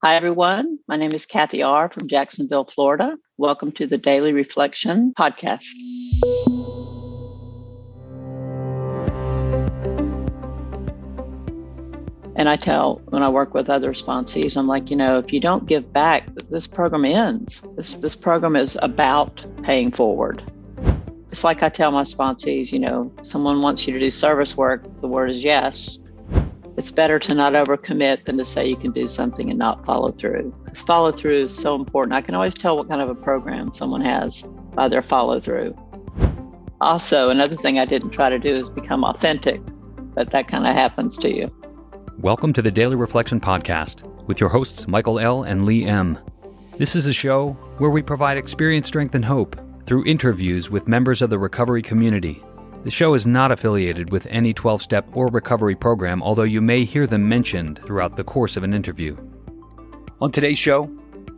[0.00, 0.78] Hi, everyone.
[0.86, 1.88] My name is Kathy R.
[1.88, 3.16] from Jacksonville, Florida.
[3.36, 5.64] Welcome to the Daily Reflection podcast.
[12.36, 15.40] And I tell when I work with other sponsees, I'm like, you know, if you
[15.40, 17.60] don't give back, this program ends.
[17.76, 20.44] This this program is about paying forward.
[21.32, 25.00] It's like I tell my sponsees, you know, someone wants you to do service work,
[25.00, 25.98] the word is yes.
[26.78, 30.12] It's better to not overcommit than to say you can do something and not follow
[30.12, 30.54] through.
[30.64, 32.14] Because follow through is so important.
[32.14, 35.76] I can always tell what kind of a program someone has by their follow through.
[36.80, 39.60] Also, another thing I didn't try to do is become authentic,
[40.14, 41.52] but that kind of happens to you.
[42.18, 45.42] Welcome to the Daily Reflection Podcast with your hosts, Michael L.
[45.42, 46.16] and Lee M.
[46.76, 51.22] This is a show where we provide experience, strength, and hope through interviews with members
[51.22, 52.40] of the recovery community.
[52.84, 56.84] The show is not affiliated with any 12 step or recovery program, although you may
[56.84, 59.16] hear them mentioned throughout the course of an interview.
[60.20, 60.90] On today's show,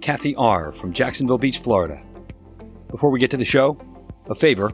[0.02, 0.70] Kathy R.
[0.70, 2.02] from Jacksonville Beach, Florida.
[2.90, 3.78] Before we get to the show,
[4.28, 4.70] a favor.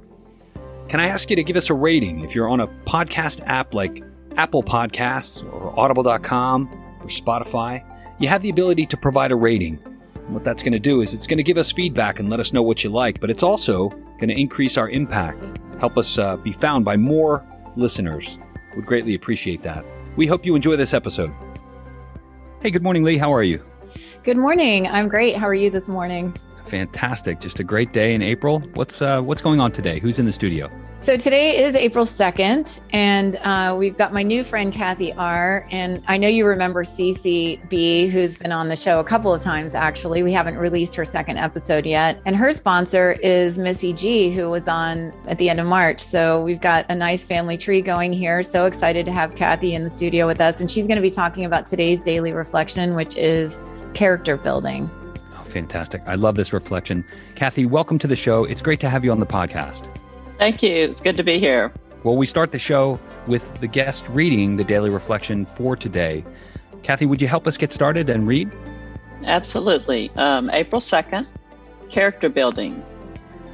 [0.89, 3.73] Can I ask you to give us a rating if you're on a podcast app
[3.73, 4.03] like
[4.37, 6.69] Apple Podcasts or Audible.com
[7.01, 7.85] or Spotify,
[8.19, 9.77] you have the ability to provide a rating.
[10.29, 12.53] what that's going to do is it's going to give us feedback and let us
[12.53, 16.37] know what you like, but it's also going to increase our impact, help us uh,
[16.37, 17.45] be found by more
[17.77, 18.39] listeners.
[18.75, 19.85] Would greatly appreciate that.
[20.17, 21.33] We hope you enjoy this episode.
[22.61, 23.19] Hey, good morning, Lee.
[23.19, 23.63] How are you?
[24.23, 24.87] Good morning.
[24.89, 25.37] I'm great.
[25.37, 26.35] How are you this morning?
[26.67, 27.41] Fantastic.
[27.41, 28.61] Just a great day in April.
[28.75, 29.99] What's uh, what's going on today?
[29.99, 30.71] Who's in the studio?
[30.99, 35.67] So today is April 2nd, and uh, we've got my new friend Kathy R.
[35.71, 39.43] And I know you remember Cece B, who's been on the show a couple of
[39.43, 40.23] times actually.
[40.23, 42.21] We haven't released her second episode yet.
[42.25, 46.01] And her sponsor is Missy G, who was on at the end of March.
[46.01, 48.43] So we've got a nice family tree going here.
[48.43, 50.61] So excited to have Kathy in the studio with us.
[50.63, 53.61] And she's going to be talking about today's daily reflection, which is
[53.93, 54.91] character building.
[55.57, 56.03] Fantastic.
[56.05, 57.03] I love this reflection.
[57.35, 58.45] Kathy, welcome to the show.
[58.45, 59.89] It's great to have you on the podcast.
[60.39, 60.71] Thank you.
[60.71, 61.73] It's good to be here.
[62.05, 66.25] Well, we start the show with the guest reading the daily reflection for today.
[66.83, 68.53] Kathy, would you help us get started and read?
[69.25, 70.11] Absolutely.
[70.17, 71.27] Um, April 2nd,
[71.89, 72.85] character building.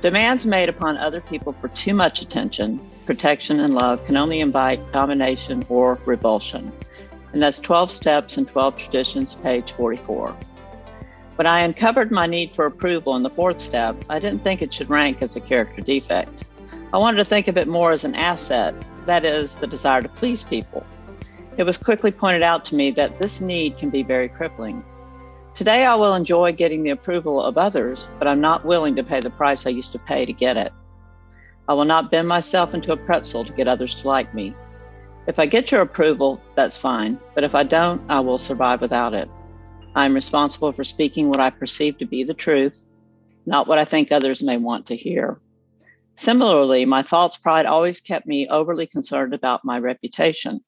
[0.01, 4.91] Demands made upon other people for too much attention, protection, and love can only invite
[4.91, 6.73] domination or revulsion.
[7.33, 10.37] And that's 12 Steps and 12 Traditions, page 44.
[11.37, 14.73] When I uncovered my need for approval in the fourth step, I didn't think it
[14.73, 16.45] should rank as a character defect.
[16.93, 18.75] I wanted to think of it more as an asset,
[19.07, 20.85] that is, the desire to please people.
[21.57, 24.85] It was quickly pointed out to me that this need can be very crippling.
[25.55, 29.21] Today, I will enjoy getting the approval of others, but I'm not willing to pay
[29.21, 30.73] the price I used to pay to get it.
[31.67, 34.55] I will not bend myself into a pretzel to get others to like me.
[35.27, 39.15] If I get your approval, that's fine, but if I don't, I will survive without
[39.15, 39.31] it.
[39.95, 42.87] I'm responsible for speaking what I perceive to be the truth,
[43.45, 45.41] not what I think others may want to hear.
[46.15, 50.61] Similarly, my false pride always kept me overly concerned about my reputation.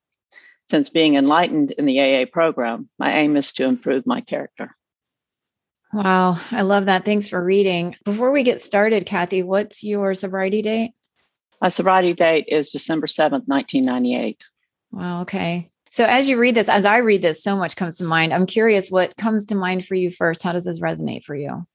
[0.69, 4.75] Since being enlightened in the AA program, my aim is to improve my character.
[5.93, 7.05] Wow, I love that.
[7.05, 7.95] Thanks for reading.
[8.05, 10.91] Before we get started, Kathy, what's your sobriety date?
[11.61, 14.43] My sobriety date is December 7th, 1998.
[14.91, 15.71] Wow, okay.
[15.95, 18.35] So as you read this, as I read this, so much comes to mind.
[18.35, 20.43] I'm curious what comes to mind for you first.
[20.43, 21.69] How does this resonate for you?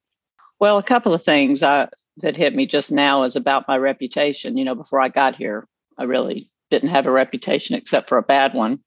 [0.59, 1.87] Well, a couple of things uh,
[2.17, 4.57] that hit me just now is about my reputation.
[4.57, 8.21] You know, before I got here, I really didn't have a reputation except for a
[8.21, 8.79] bad one.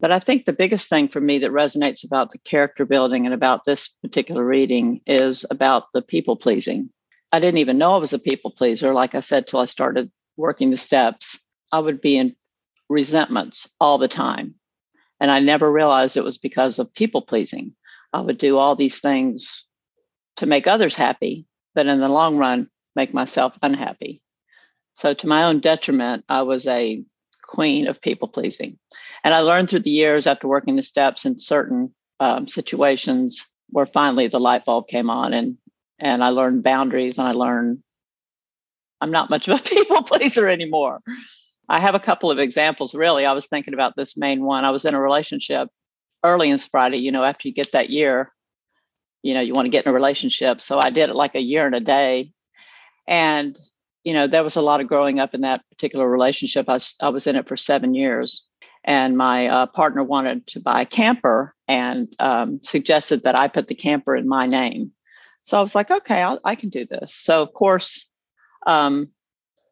[0.00, 3.32] But I think the biggest thing for me that resonates about the character building and
[3.32, 6.90] about this particular reading is about the people pleasing.
[7.30, 10.10] I didn't even know I was a people pleaser, like I said, till I started
[10.36, 11.38] working the steps.
[11.70, 12.34] I would be in
[12.88, 14.56] resentments all the time.
[15.20, 17.74] And I never realized it was because of people pleasing.
[18.12, 19.64] I would do all these things
[20.36, 24.20] to make others happy, but in the long run, make myself unhappy.
[24.92, 27.02] So, to my own detriment, I was a
[27.42, 28.78] queen of people pleasing.
[29.22, 33.86] And I learned through the years after working the steps in certain um, situations where
[33.86, 35.56] finally the light bulb came on and
[35.98, 37.82] and I learned boundaries and I learned
[39.00, 41.00] I'm not much of a people pleaser anymore.
[41.68, 43.24] I have a couple of examples, really.
[43.24, 44.64] I was thinking about this main one.
[44.64, 45.68] I was in a relationship
[46.24, 48.32] early in sobriety, you know, after you get that year,
[49.22, 50.60] you know, you want to get in a relationship.
[50.60, 52.32] So I did it like a year and a day.
[53.06, 53.58] And,
[54.04, 56.68] you know, there was a lot of growing up in that particular relationship.
[56.68, 58.46] I, I was in it for seven years.
[58.84, 63.68] And my uh, partner wanted to buy a camper and um, suggested that I put
[63.68, 64.92] the camper in my name.
[65.44, 67.14] So I was like, okay, I'll, i can do this.
[67.14, 68.06] So, of course,
[68.66, 69.08] um,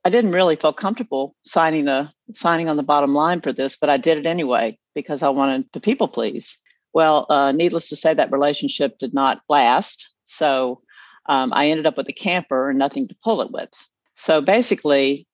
[0.05, 3.91] I didn't really feel comfortable signing the signing on the bottom line for this, but
[3.91, 6.59] I did it anyway because I wanted to people please.
[6.93, 10.11] Well, uh, needless to say, that relationship did not last.
[10.25, 10.83] So
[11.27, 13.71] um, I ended up with a camper and nothing to pull it with.
[14.15, 15.27] So basically,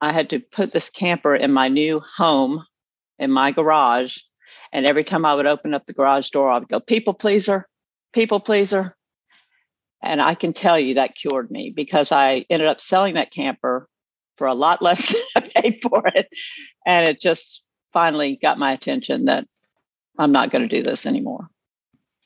[0.00, 2.64] I had to put this camper in my new home
[3.18, 4.18] in my garage.
[4.72, 7.68] And every time I would open up the garage door, I would go, People pleaser,
[8.12, 8.96] people pleaser.
[10.02, 13.88] And I can tell you that cured me because I ended up selling that camper
[14.36, 16.28] for a lot less than I paid for it.
[16.86, 17.62] And it just
[17.92, 19.46] finally got my attention that
[20.18, 21.48] I'm not going to do this anymore.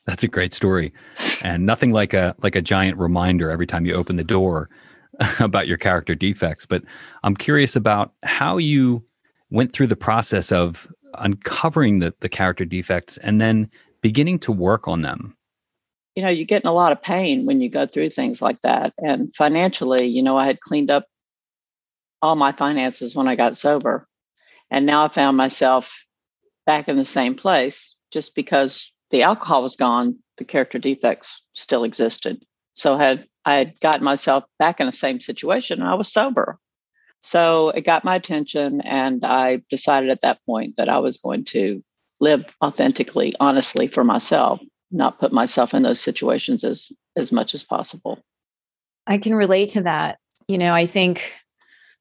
[0.05, 0.93] That's a great story.
[1.43, 4.69] And nothing like a like a giant reminder every time you open the door
[5.39, 6.65] about your character defects.
[6.65, 6.83] But
[7.23, 9.03] I'm curious about how you
[9.49, 13.69] went through the process of uncovering the, the character defects and then
[14.01, 15.35] beginning to work on them.
[16.15, 18.61] You know, you get in a lot of pain when you go through things like
[18.61, 18.93] that.
[18.97, 21.05] And financially, you know, I had cleaned up
[22.21, 24.07] all my finances when I got sober.
[24.69, 26.03] And now I found myself
[26.65, 31.83] back in the same place just because the alcohol was gone, the character defects still
[31.83, 32.43] existed.
[32.73, 36.59] So had I had gotten myself back in the same situation, I was sober.
[37.21, 41.45] So it got my attention, and I decided at that point that I was going
[41.45, 41.83] to
[42.19, 44.59] live authentically, honestly for myself,
[44.91, 48.19] not put myself in those situations as as much as possible.
[49.07, 50.19] I can relate to that.
[50.47, 51.33] You know, I think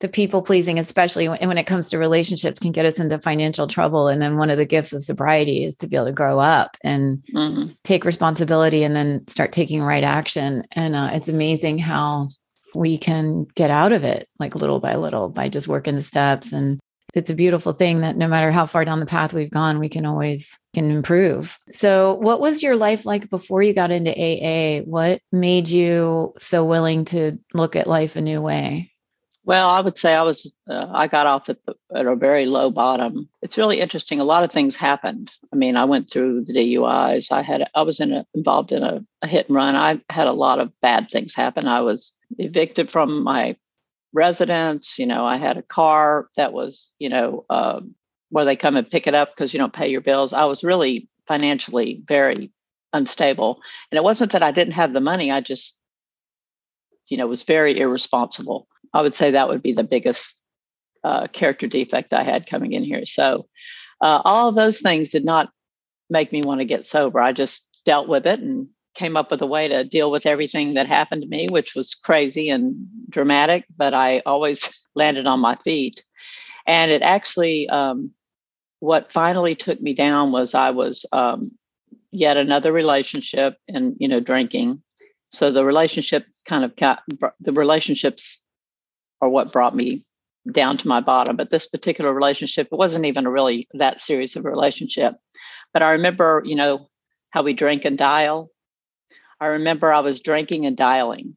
[0.00, 3.66] the people pleasing, especially when, when it comes to relationships, can get us into financial
[3.66, 4.08] trouble.
[4.08, 6.76] And then one of the gifts of sobriety is to be able to grow up
[6.84, 7.72] and mm-hmm.
[7.82, 10.62] take responsibility and then start taking right action.
[10.72, 12.28] And uh, it's amazing how
[12.74, 16.52] we can get out of it like little by little by just working the steps
[16.52, 16.78] and
[17.14, 19.88] it's a beautiful thing that no matter how far down the path we've gone we
[19.88, 24.82] can always can improve so what was your life like before you got into aa
[24.82, 28.92] what made you so willing to look at life a new way
[29.46, 32.46] well, I would say I was uh, I got off at, the, at a very
[32.46, 33.28] low bottom.
[33.42, 34.18] It's really interesting.
[34.18, 35.30] A lot of things happened.
[35.52, 37.30] I mean, I went through the DUIs.
[37.30, 39.76] I had I was in a, involved in a, a hit and run.
[39.76, 41.68] I had a lot of bad things happen.
[41.68, 43.56] I was evicted from my
[44.12, 44.98] residence.
[44.98, 47.80] You know, I had a car that was you know uh,
[48.30, 50.32] where they come and pick it up because you don't pay your bills.
[50.32, 52.50] I was really financially very
[52.92, 53.60] unstable,
[53.92, 55.30] and it wasn't that I didn't have the money.
[55.30, 55.78] I just
[57.06, 58.66] you know was very irresponsible
[58.96, 60.36] I would say that would be the biggest
[61.04, 63.04] uh, character defect I had coming in here.
[63.04, 63.46] So
[64.00, 65.50] uh, all those things did not
[66.08, 67.20] make me want to get sober.
[67.20, 70.74] I just dealt with it and came up with a way to deal with everything
[70.74, 75.56] that happened to me, which was crazy and dramatic, but I always landed on my
[75.56, 76.02] feet.
[76.66, 78.12] And it actually, um,
[78.80, 81.50] what finally took me down was I was um,
[82.12, 84.82] yet another relationship and, you know, drinking.
[85.32, 87.02] So the relationship kind of got,
[87.40, 88.40] the relationships
[89.20, 90.04] or what brought me
[90.52, 91.36] down to my bottom.
[91.36, 95.14] But this particular relationship, it wasn't even a really that serious of a relationship.
[95.72, 96.88] But I remember, you know,
[97.30, 98.50] how we drink and dial.
[99.40, 101.36] I remember I was drinking and dialing.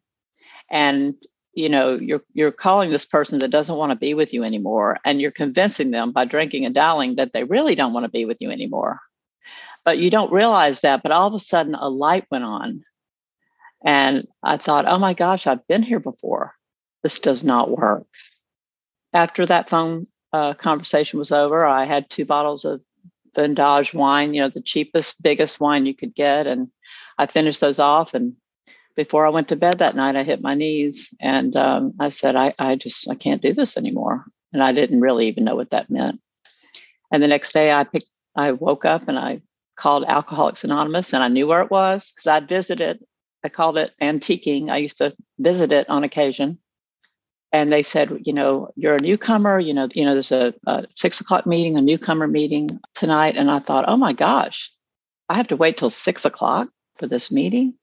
[0.71, 1.15] And
[1.53, 4.97] you know, you're you're calling this person that doesn't want to be with you anymore,
[5.03, 8.25] and you're convincing them by drinking and dialing that they really don't want to be
[8.25, 8.99] with you anymore.
[9.83, 11.01] But you don't realize that.
[11.03, 12.83] But all of a sudden, a light went on,
[13.83, 16.53] and I thought, "Oh my gosh, I've been here before."
[17.03, 18.05] This does not work.
[19.13, 22.81] After that phone uh, conversation was over, I had two bottles of
[23.35, 26.47] Vendange wine, you know, the cheapest, biggest wine you could get.
[26.47, 26.69] And
[27.17, 28.13] I finished those off.
[28.13, 28.33] And
[28.95, 32.35] before I went to bed that night, I hit my knees and um, I said,
[32.35, 34.25] I, I just, I can't do this anymore.
[34.51, 36.19] And I didn't really even know what that meant.
[37.11, 39.41] And the next day I picked, I woke up and I
[39.75, 43.03] called Alcoholics Anonymous and I knew where it was because I'd visited.
[43.43, 44.69] I called it antiquing.
[44.69, 46.59] I used to visit it on occasion
[47.51, 49.59] and they said, you know, you're a newcomer.
[49.59, 53.35] You know, you know, there's a, a, six o'clock meeting, a newcomer meeting tonight.
[53.37, 54.71] And I thought, oh my gosh,
[55.29, 57.73] I have to wait till six o'clock for this meeting.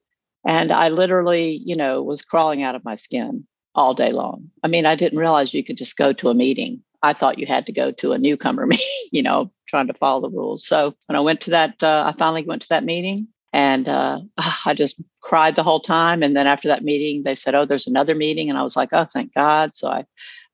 [0.47, 4.51] And I literally, you know, was crawling out of my skin all day long.
[4.63, 6.83] I mean, I didn't realize you could just go to a meeting.
[7.03, 10.23] I thought you had to go to a newcomer meeting, you know, trying to follow
[10.23, 10.65] the rules.
[10.67, 14.21] So when I went to that, uh, I finally went to that meeting and uh,
[14.67, 16.23] I just cried the whole time.
[16.23, 18.51] And then after that meeting, they said, Oh, there's another meeting.
[18.51, 19.75] And I was like, Oh, thank God.
[19.75, 20.05] So I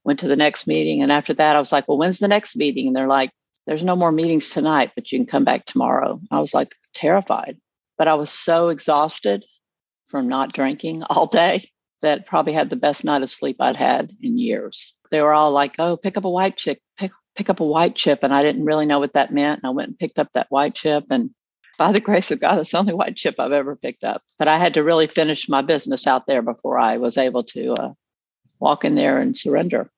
[0.05, 1.03] went to the next meeting.
[1.03, 2.87] And after that, I was like, Well, when's the next meeting?
[2.87, 3.33] And they're like,
[3.67, 6.21] There's no more meetings tonight, but you can come back tomorrow.
[6.31, 7.59] I was like terrified.
[7.99, 9.45] But I was so exhausted
[10.09, 11.71] from not drinking all day
[12.03, 14.95] that probably had the best night of sleep I'd had in years.
[15.11, 17.97] They were all like, Oh, pick up a white chip, pick pick up a white
[17.97, 18.21] chip.
[18.23, 19.63] And I didn't really know what that meant.
[19.65, 21.31] And I went and picked up that white chip and
[21.83, 24.23] by the grace of God, it's the only white chip I've ever picked up.
[24.39, 27.73] But I had to really finish my business out there before I was able to
[27.73, 27.93] uh,
[28.61, 29.91] walk in there and surrender.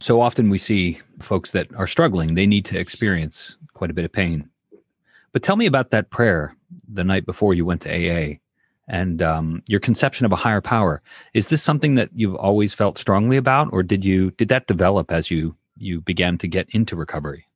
[0.00, 4.04] So often we see folks that are struggling, they need to experience quite a bit
[4.04, 4.48] of pain.
[5.30, 6.56] But tell me about that prayer
[6.92, 8.38] the night before you went to AA
[8.88, 11.00] and um, your conception of a higher power.
[11.32, 15.12] Is this something that you've always felt strongly about, or did you did that develop
[15.12, 17.46] as you you began to get into recovery?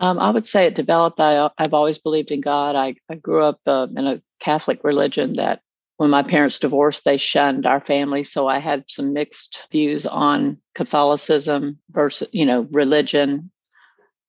[0.00, 1.20] Um, I would say it developed.
[1.20, 2.74] I, have always believed in God.
[2.74, 5.60] I, I grew up uh, in a Catholic religion that
[5.98, 8.24] when my parents divorced, they shunned our family.
[8.24, 13.50] So I had some mixed views on Catholicism versus, you know, religion.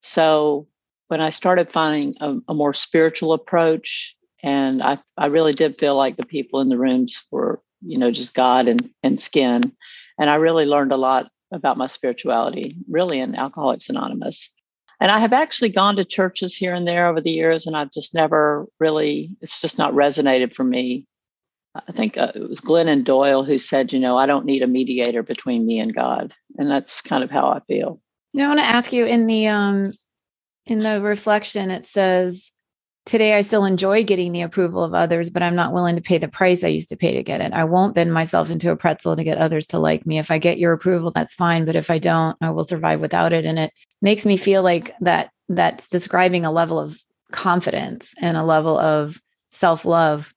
[0.02, 0.68] So
[1.08, 5.96] when I started finding a, a more spiritual approach, and I, I really did feel
[5.96, 9.72] like the people in the rooms were, you know, just God and, and skin.
[10.20, 14.52] And I really learned a lot about my spirituality, really in Alcoholics Anonymous.
[15.02, 17.92] And I have actually gone to churches here and there over the years, and I've
[17.92, 21.08] just never really, it's just not resonated for me
[21.76, 24.68] I think uh, it was Glennon Doyle who said, you know, I don't need a
[24.68, 26.34] mediator between me and God.
[26.58, 28.02] And that's kind of how I feel.
[28.34, 29.92] You know, I want to ask you in the um
[30.66, 32.51] in the reflection it says
[33.06, 36.18] today I still enjoy getting the approval of others, but I'm not willing to pay
[36.18, 37.54] the price I used to pay to get it.
[37.54, 40.20] I won't bend myself into a pretzel to get others to like me.
[40.20, 43.34] If I get your approval, that's fine, but if I don't, I will survive without
[43.34, 46.98] it and it makes me feel like that that's describing a level of
[47.32, 49.20] confidence and a level of
[49.52, 50.34] self-love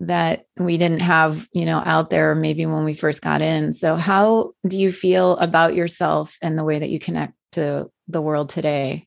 [0.00, 3.72] that we didn't have, you know, out there maybe when we first got in.
[3.72, 8.20] So how do you feel about yourself and the way that you connect to the
[8.20, 9.06] world today?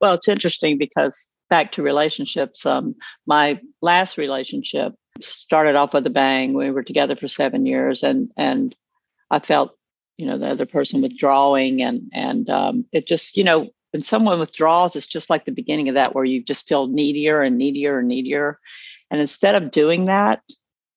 [0.00, 2.94] Well, it's interesting because back to relationships, um,
[3.26, 6.54] my last relationship started off with a bang.
[6.54, 8.74] We were together for seven years and and
[9.30, 9.76] I felt,
[10.16, 14.40] you know, the other person withdrawing and and um, it just, you know, when someone
[14.40, 18.00] withdraws, it's just like the beginning of that where you just feel needier and needier
[18.00, 18.58] and needier.
[19.10, 20.42] And instead of doing that,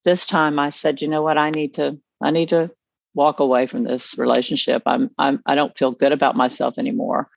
[0.04, 2.72] this time I said, you know what, I need to, I need to
[3.13, 4.82] walk away from this relationship.
[4.88, 7.30] I'm, I'm, I don't feel good about myself anymore.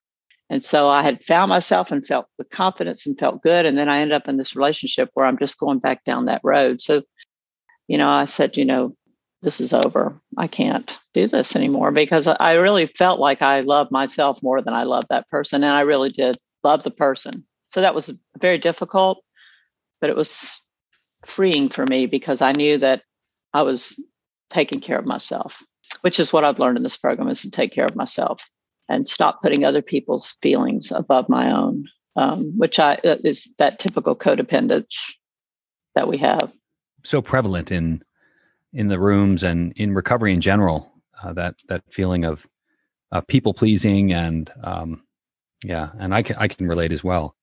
[0.51, 3.65] And so I had found myself and felt with confidence and felt good.
[3.67, 6.41] And then I ended up in this relationship where I'm just going back down that
[6.43, 6.83] road.
[6.83, 7.03] So,
[7.87, 8.97] you know, I said, you know,
[9.43, 10.21] this is over.
[10.37, 14.75] I can't do this anymore because I really felt like I loved myself more than
[14.75, 15.63] I loved that person.
[15.63, 17.45] And I really did love the person.
[17.69, 19.23] So that was very difficult,
[20.01, 20.61] but it was
[21.25, 23.03] freeing for me because I knew that
[23.55, 24.03] I was
[24.51, 25.63] taking care of myself,
[26.01, 28.51] which is what I've learned in this program is to take care of myself
[28.91, 33.79] and stop putting other people's feelings above my own, um, which I uh, is that
[33.79, 34.95] typical codependence
[35.95, 36.53] that we have.
[37.05, 38.03] So prevalent in
[38.73, 40.93] in the rooms and in recovery in general.
[41.23, 42.47] Uh, that that feeling of
[43.13, 45.03] uh, people pleasing and um,
[45.65, 47.37] yeah, and I can I can relate as well.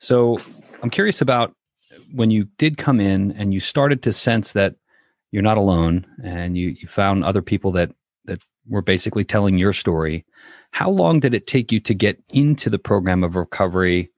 [0.00, 0.38] So
[0.82, 1.54] I'm curious about
[2.12, 4.76] when you did come in and you started to sense that
[5.30, 7.96] you're not alone and you, you found other people that that
[8.68, 10.24] were basically telling your story
[10.72, 14.10] how long did it take you to get into the program of recovery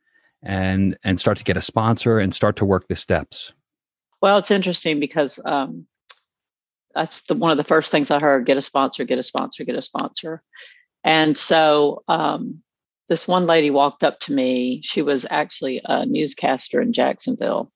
[0.42, 3.52] and and start to get a sponsor and start to work the steps
[4.20, 5.86] well it's interesting because um,
[6.94, 9.64] that's the one of the first things i heard get a sponsor get a sponsor
[9.64, 10.42] get a sponsor
[11.04, 12.62] and so um,
[13.08, 14.80] this one lady walked up to me.
[14.84, 17.72] She was actually a newscaster in Jacksonville.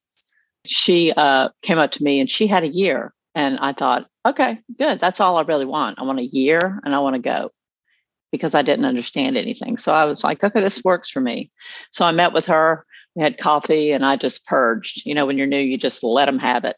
[0.66, 3.13] She uh, came up to me and she had a year.
[3.34, 5.00] And I thought, okay, good.
[5.00, 5.98] That's all I really want.
[5.98, 7.50] I want a year and I want to go
[8.30, 9.76] because I didn't understand anything.
[9.76, 11.50] So I was like, okay, this works for me.
[11.90, 12.84] So I met with her.
[13.14, 15.06] We had coffee and I just purged.
[15.06, 16.76] You know, when you're new, you just let them have it.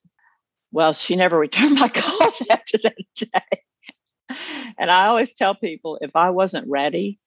[0.73, 4.37] Well, she never returned my calls after that day.
[4.79, 7.19] And I always tell people if I wasn't ready,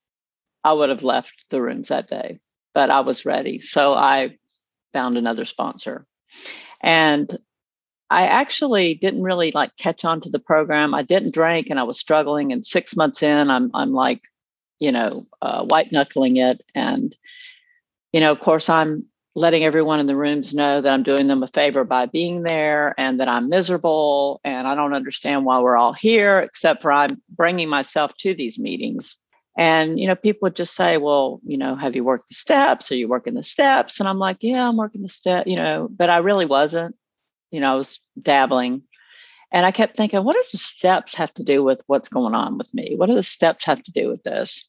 [0.62, 2.38] I would have left the rooms that day,
[2.74, 3.60] but I was ready.
[3.60, 4.36] So I
[4.92, 6.06] found another sponsor.
[6.80, 7.38] And
[8.10, 10.94] I actually didn't really like catch on to the program.
[10.94, 12.52] I didn't drink and I was struggling.
[12.52, 14.22] And six months in, I'm I'm like,
[14.78, 16.62] you know, uh, white knuckling it.
[16.74, 17.16] And,
[18.12, 19.04] you know, of course, I'm
[19.36, 22.94] letting everyone in the rooms know that I'm doing them a favor by being there
[22.98, 27.22] and that I'm miserable and I don't understand why we're all here, except for I'm
[27.30, 29.16] bringing myself to these meetings
[29.58, 32.90] and, you know, people would just say, well, you know, have you worked the steps?
[32.90, 33.98] Are you working the steps?
[34.00, 36.96] And I'm like, yeah, I'm working the step, you know, but I really wasn't.
[37.50, 38.82] You know, I was dabbling.
[39.52, 42.56] And I kept thinking, what does the steps have to do with what's going on
[42.56, 42.94] with me?
[42.96, 44.64] What do the steps have to do with this?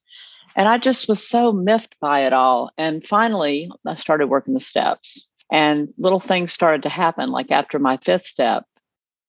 [0.55, 2.71] And I just was so miffed by it all.
[2.77, 7.29] And finally, I started working the steps, and little things started to happen.
[7.29, 8.65] Like after my fifth step,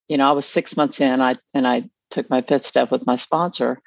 [0.09, 3.07] you know, I was six months in, I and I took my fifth step with
[3.07, 3.81] my sponsor,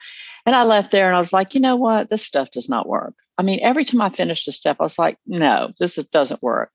[0.46, 2.10] and I left there and I was like, you know what?
[2.10, 3.16] This stuff does not work.
[3.38, 6.44] I mean, every time I finished a step, I was like, no, this is, doesn't
[6.44, 6.72] work.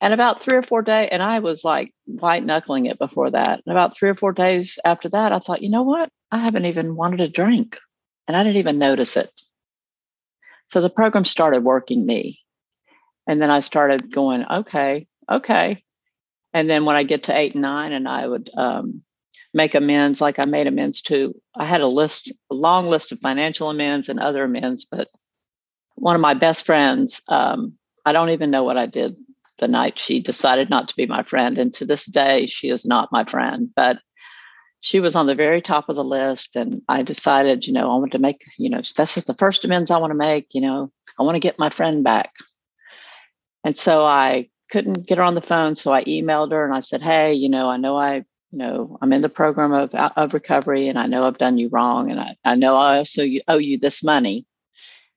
[0.00, 3.62] And about three or four days, and I was like white knuckling it before that.
[3.64, 6.10] And about three or four days after that, I thought, you know what?
[6.30, 7.78] I haven't even wanted a drink
[8.28, 9.30] and I didn't even notice it.
[10.68, 12.40] So the program started working me.
[13.26, 15.82] And then I started going, okay, okay.
[16.52, 19.02] And then when I get to eight and nine, and I would um,
[19.54, 23.20] make amends, like I made amends to, I had a list, a long list of
[23.20, 24.84] financial amends and other amends.
[24.84, 25.08] But
[25.94, 27.74] one of my best friends, um,
[28.04, 29.16] I don't even know what I did
[29.58, 31.58] the night she decided not to be my friend.
[31.58, 33.70] And to this day, she is not my friend.
[33.74, 33.98] But
[34.80, 36.56] she was on the very top of the list.
[36.56, 39.64] And I decided, you know, I want to make, you know, this is the first
[39.64, 40.48] amends I want to make.
[40.52, 42.32] You know, I want to get my friend back.
[43.64, 45.76] And so I couldn't get her on the phone.
[45.76, 48.16] So I emailed her and I said, Hey, you know, I know I,
[48.52, 51.68] you know, I'm in the program of, of recovery and I know I've done you
[51.70, 52.10] wrong.
[52.10, 54.46] And I, I know I also owe you this money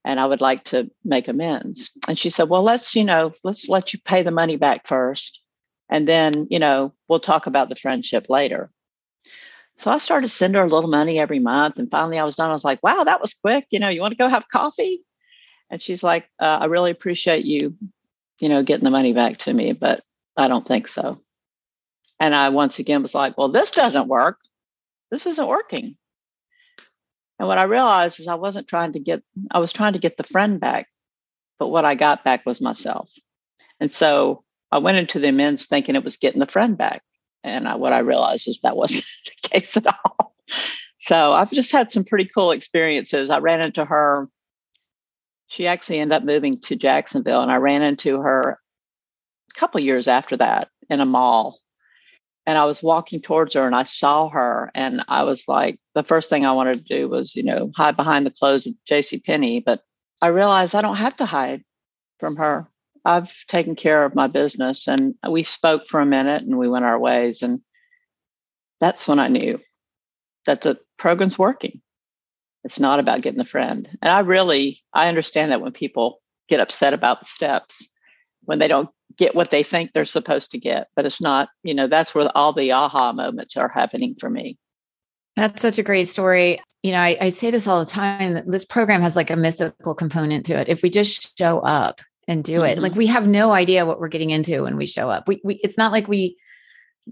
[0.05, 1.89] and I would like to make amends.
[2.07, 5.41] And she said, Well, let's, you know, let's let you pay the money back first.
[5.89, 8.71] And then, you know, we'll talk about the friendship later.
[9.77, 11.79] So I started sending her a little money every month.
[11.79, 12.49] And finally I was done.
[12.49, 13.65] I was like, wow, that was quick.
[13.71, 15.03] You know, you want to go have coffee?
[15.71, 17.75] And she's like, uh, I really appreciate you
[18.39, 20.03] you know, getting the money back to me, but
[20.37, 21.21] I don't think so.
[22.19, 24.39] And I once again was like, well, this doesn't work.
[25.11, 25.95] This isn't working.
[27.39, 30.17] And what I realized was I wasn't trying to get, I was trying to get
[30.17, 30.87] the friend back,
[31.57, 33.09] but what I got back was myself.
[33.79, 37.01] And so I went into the amends thinking it was getting the friend back.
[37.43, 40.35] And I, what I realized is that wasn't the case at all.
[40.99, 43.29] So I've just had some pretty cool experiences.
[43.29, 44.29] I ran into her
[45.49, 48.59] she actually ended up moving to Jacksonville, and I ran into her
[49.49, 51.58] a couple years after that in a mall.
[52.49, 56.03] And I was walking towards her, and I saw her, and I was like, the
[56.03, 59.19] first thing I wanted to do was, you know, hide behind the clothes of J.C.
[59.19, 59.59] Penney.
[59.59, 59.83] But
[60.19, 61.63] I realized I don't have to hide
[62.19, 62.67] from her.
[63.05, 66.85] I've taken care of my business, and we spoke for a minute, and we went
[66.85, 67.61] our ways, and
[68.81, 69.59] that's when I knew
[70.47, 71.81] that the program's working
[72.63, 73.87] it's not about getting a friend.
[74.01, 77.87] And I really I understand that when people get upset about the steps
[78.43, 81.73] when they don't get what they think they're supposed to get, but it's not, you
[81.73, 84.57] know, that's where all the aha moments are happening for me.
[85.35, 86.61] That's such a great story.
[86.83, 89.35] You know, I, I say this all the time that this program has like a
[89.35, 90.69] mystical component to it.
[90.69, 92.83] If we just show up and do it, mm-hmm.
[92.83, 95.27] like we have no idea what we're getting into when we show up.
[95.27, 96.37] We, we it's not like we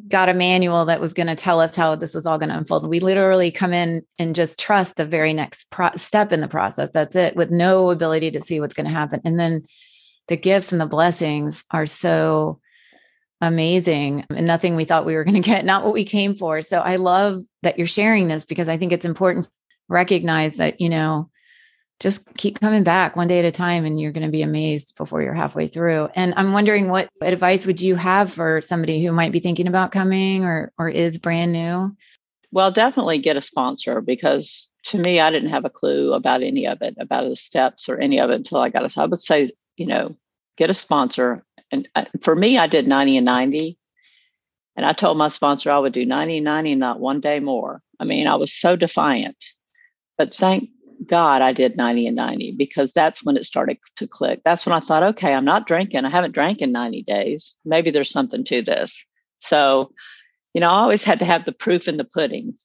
[0.08, 2.58] got a manual that was going to tell us how this was all going to
[2.58, 2.88] unfold.
[2.88, 6.90] We literally come in and just trust the very next pro- step in the process.
[6.94, 9.22] That's it, with no ability to see what's going to happen.
[9.26, 9.64] And then
[10.28, 12.60] the gifts and the blessings are so
[13.42, 16.62] amazing and nothing we thought we were going to get, not what we came for.
[16.62, 19.50] So I love that you're sharing this because I think it's important
[19.90, 21.30] recognize that, you know,
[22.00, 24.96] just keep coming back one day at a time and you're going to be amazed
[24.98, 29.12] before you're halfway through and i'm wondering what advice would you have for somebody who
[29.12, 31.96] might be thinking about coming or or is brand new
[32.52, 36.68] well definitely get a sponsor because to me i didn't have a clue about any
[36.68, 39.22] of it about the steps or any of it until i got a i would
[39.22, 40.16] say you know
[40.58, 43.78] get a sponsor and uh, for me i did 90 and 90
[44.76, 47.82] and i told my sponsor i would do 90 and 90 not one day more
[48.00, 49.38] i mean i was so defiant
[50.18, 50.70] but thank
[51.06, 54.42] God, I did 90 and 90 because that's when it started to click.
[54.44, 56.06] That's when I thought, okay, I'm not drinking.
[56.06, 57.54] I haven't drank in 90 days.
[57.66, 59.06] Maybe there's something to this.
[59.42, 59.92] So,
[60.54, 62.56] you know, I always had to have the proof in the pudding.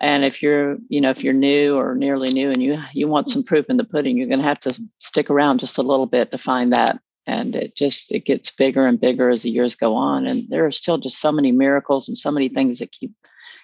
[0.00, 3.28] And if you're, you know, if you're new or nearly new and you you want
[3.28, 6.06] some proof in the pudding, you're going to have to stick around just a little
[6.06, 7.00] bit to find that.
[7.26, 10.26] And it just it gets bigger and bigger as the years go on.
[10.26, 13.12] And there are still just so many miracles and so many things that keep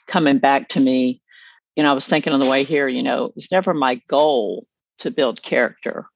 [0.07, 1.23] coming back to me
[1.77, 3.97] you know, I was thinking on the way here, you know, it was never my
[4.09, 4.67] goal
[4.99, 6.07] to build character.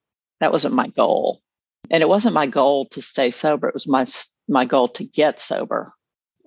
[0.40, 1.42] That wasn't my goal.
[1.90, 3.68] And it wasn't my goal to stay sober.
[3.68, 4.06] It was my
[4.48, 5.92] my goal to get sober.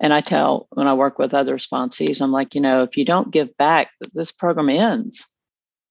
[0.00, 3.04] And I tell when I work with other sponsees, I'm like, you know, if you
[3.04, 5.26] don't give back, this program ends.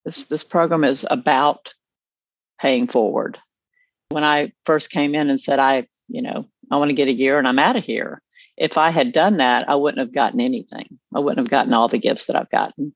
[0.06, 1.74] This this program is about
[2.60, 3.40] paying forward.
[4.10, 7.14] When I first came in and said, I, you know, I want to get a
[7.14, 8.22] year and I'm out of here.
[8.58, 11.00] If I had done that, I wouldn't have gotten anything.
[11.16, 12.94] I wouldn't have gotten all the gifts that I've gotten.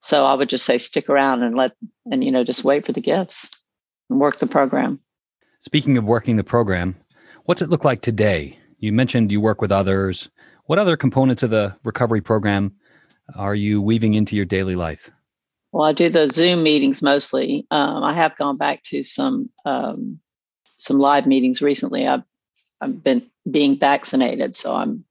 [0.00, 1.72] So I would just say stick around and let
[2.10, 3.50] and you know just wait for the gifts
[4.10, 5.00] and work the program.
[5.60, 6.96] Speaking of working the program,
[7.44, 8.58] what's it look like today?
[8.78, 10.28] You mentioned you work with others.
[10.68, 12.74] What other components of the recovery program
[13.34, 15.10] are you weaving into your daily life?
[15.72, 17.66] Well, I do the Zoom meetings mostly.
[17.70, 20.20] Um, I have gone back to some um,
[20.76, 22.06] some live meetings recently.
[22.06, 22.22] I've
[22.82, 25.06] I've been being vaccinated, so I'm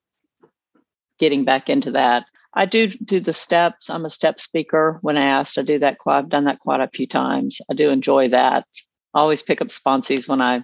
[1.17, 2.25] getting back into that.
[2.53, 3.89] I do do the steps.
[3.89, 5.57] I'm a step speaker when asked.
[5.57, 6.19] I do that quite.
[6.19, 7.61] I've done that quite a few times.
[7.67, 8.67] I do enjoy that.
[9.15, 10.61] I always pick up sponsees when I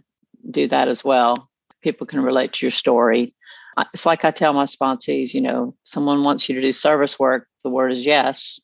[0.51, 1.49] do that as well.
[1.81, 3.33] People can relate to your story.
[3.93, 7.47] It's like I tell my sponsees, you know, someone wants you to do service work.
[7.63, 8.59] The word is yes.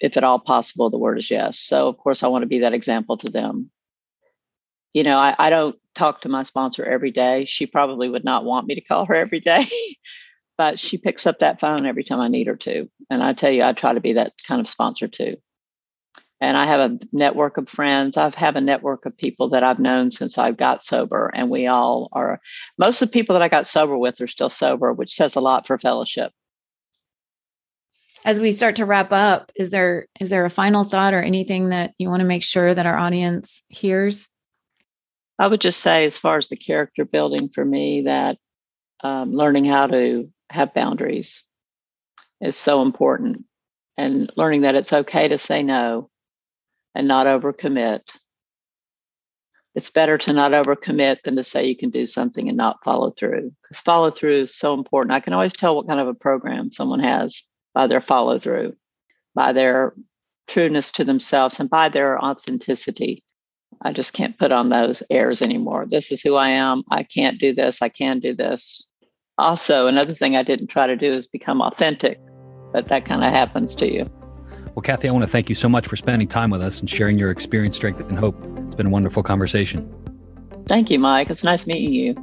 [0.00, 1.58] If at all possible, the word is yes.
[1.58, 3.70] So of course I want to be that example to them.
[4.94, 7.44] You know, I, I don't talk to my sponsor every day.
[7.44, 9.66] She probably would not want me to call her every day,
[10.58, 12.88] but she picks up that phone every time I need her to.
[13.10, 15.36] And I tell you, I try to be that kind of sponsor too.
[16.40, 18.16] And I have a network of friends.
[18.16, 21.32] I have a network of people that I've known since I've got sober.
[21.34, 22.40] And we all are,
[22.78, 25.40] most of the people that I got sober with are still sober, which says a
[25.40, 26.32] lot for fellowship.
[28.24, 31.68] As we start to wrap up, is there is there a final thought or anything
[31.70, 34.28] that you want to make sure that our audience hears?
[35.38, 38.38] I would just say, as far as the character building for me, that
[39.04, 41.44] um, learning how to have boundaries
[42.40, 43.44] is so important
[43.96, 46.10] and learning that it's okay to say no
[46.98, 48.00] and not overcommit.
[49.76, 53.12] It's better to not overcommit than to say you can do something and not follow
[53.12, 55.12] through because follow through is so important.
[55.12, 57.40] I can always tell what kind of a program someone has
[57.72, 58.74] by their follow through,
[59.36, 59.94] by their
[60.48, 63.22] trueness to themselves, and by their authenticity.
[63.82, 65.86] I just can't put on those airs anymore.
[65.88, 66.82] This is who I am.
[66.90, 67.80] I can't do this.
[67.80, 68.88] I can do this.
[69.36, 72.18] Also, another thing I didn't try to do is become authentic,
[72.72, 74.10] but that kind of happens to you.
[74.78, 76.88] Well, Kathy, I want to thank you so much for spending time with us and
[76.88, 78.40] sharing your experience, strength, and hope.
[78.58, 79.92] It's been a wonderful conversation.
[80.68, 81.30] Thank you, Mike.
[81.30, 82.14] It's nice meeting you.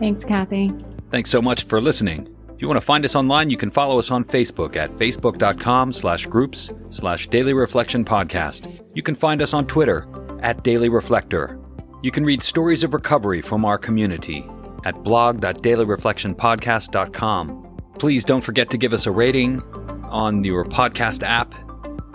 [0.00, 0.72] Thanks, Kathy.
[1.12, 2.26] Thanks so much for listening.
[2.52, 5.92] If you want to find us online, you can follow us on Facebook at facebook.com
[5.92, 8.82] slash groups slash daily reflection podcast.
[8.92, 10.08] You can find us on Twitter
[10.40, 11.60] at Daily Reflector.
[12.02, 14.50] You can read stories of recovery from our community
[14.84, 17.78] at blog.dailyreflectionpodcast.com.
[18.00, 19.62] Please don't forget to give us a rating
[20.08, 21.54] on your podcast app.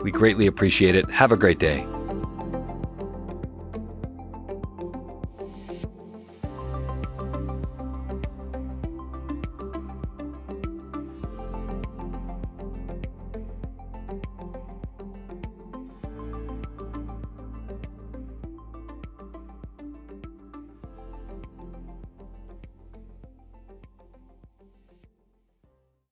[0.01, 1.09] We greatly appreciate it.
[1.09, 1.87] Have a great day.